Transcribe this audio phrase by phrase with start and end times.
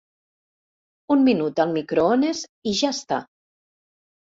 [1.17, 3.23] Un minut al microones i ja està.